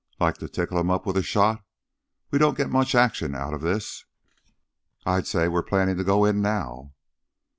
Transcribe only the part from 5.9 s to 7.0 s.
to go in now."